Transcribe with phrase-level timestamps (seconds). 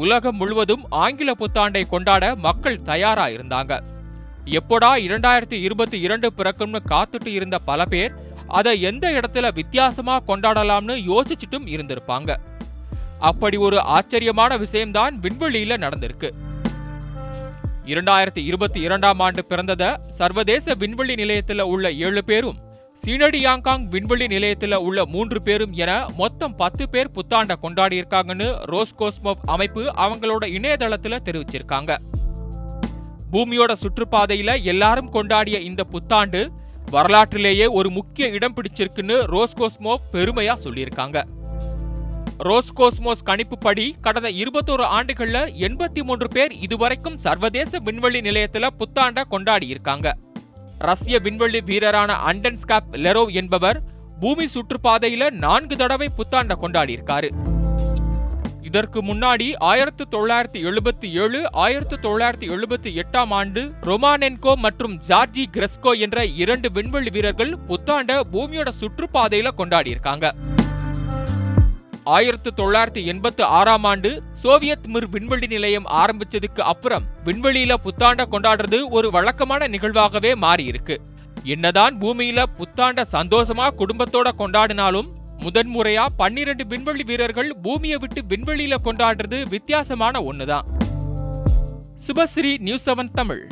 [0.00, 3.82] உலகம் முழுவதும் ஆங்கில புத்தாண்டை கொண்டாட மக்கள் தயாரா இருந்தாங்க
[4.44, 8.14] எப்போடா இரண்டாயிரத்தி இருபத்தி இரண்டு பிறக்கும்னு காத்துட்டு இருந்த பல பேர்
[8.46, 12.36] அதை எந்த இடத்துல வித்தியாசமா கொண்டாடலாம்னு யோசிச்சுட்டும் இருந்திருப்பாங்க.
[13.20, 16.30] அப்படி ஒரு ஆச்சரியமான விஷயம்தான் விண்வெளியில நடந்திருக்கு.
[17.86, 22.58] இரண்டாயிரத்தி இருபத்தி இரண்டாம் ஆண்டு பிறந்தத சர்வதேச விண்வெளி நிலையத்துல உள்ள ஏழு பேரும்
[23.06, 30.46] சீனடியாங்காங் விண்வெளி நிலையத்தில் உள்ள மூன்று பேரும் என மொத்தம் பத்து பேர் புத்தாண்ட கொண்டாடியிருக்காங்கன்னு ரோஸ்கோஸ்மோப் அமைப்பு அவங்களோட
[30.46, 31.96] இணையதளத்தில் தெரிவிச்சிருக்காங்க.
[33.32, 36.50] பூமியோட சுற்றுப்பாதையில எல்லாரும் கொண்டாடிய இந்த புத்தாண்டு
[36.90, 41.24] வரலாற்றிலேயே ஒரு முக்கிய இடம் பிடிச்சிருக்குன்னு ரோஸ்கோஸ்மோப் பெருமையா சொல்லியிருக்காங்க.
[42.38, 50.16] ரோஸ்கோஸ்மோஸ் கணிப்புப்படி கடந்த இருபத்தோரு ஆண்டுகள்ல எண்பத்தி மூன்று பேர் இதுவரைக்கும் சர்வதேச விண்வெளி நிலையத்துல புத்தாண்ட கொண்டாடி இருக்காங்க
[50.80, 53.78] ரஷ்ய விண்வெளி வீரரான அண்டன்ஸ்காப் லெரோவ் என்பவர்
[54.20, 57.30] பூமி சுற்றுப்பாதையில நான்கு தடவை புத்தாண்ட கொண்டாடி இருக்காரு
[58.64, 65.94] இதற்கு முன்னாடி ஆயிரத்து தொள்ளாயிரத்தி எழுபத்தி ஏழு ஆயிரத்து தொள்ளாயிரத்தி எழுபத்தி எட்டாம் ஆண்டு ரொமானென்கோ மற்றும் ஜார்ஜி கிரெஸ்கோ
[65.98, 70.28] என்ற இரண்டு விண்வெளி வீரர்கள் புத்தாண்ட பூமியோட சுற்றுப்பாதையில கொண்டாடி இருக்காங்க
[72.10, 79.10] ஆயிரத்து தொள்ளாயிரத்தி எண்பத்து ஆறாம் ஆண்டு சோவியத் மிர் விண்வெளி நிலையம் ஆரம்பிச்சதுக்கு அப்புறம் விண்வெளியில புத்தாண்ட கொண்டாடுறது ஒரு
[79.10, 80.96] வழக்கமான நிகழ்வாகவே மாறியிருக்கு.
[81.44, 90.20] என்னதான் பூமியில புத்தாண்ட சந்தோஷமா குடும்பத்தோட கொண்டாடினாலும் முதன்முறையா பன்னிரண்டு விண்வெளி வீரர்கள் பூமியை விட்டு விண்வெளியில கொண்டாடுறது வித்தியாசமான
[90.20, 90.66] ஒண்ணுதான்.
[92.06, 93.50] Subhashree news seven Tamil.